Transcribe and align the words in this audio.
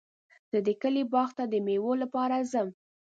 زه 0.51 0.59
د 0.67 0.69
کلي 0.81 1.03
باغ 1.13 1.29
ته 1.37 1.43
د 1.51 1.55
مېوو 1.65 1.93
لپاره 2.03 2.35
ځم. 2.51 2.67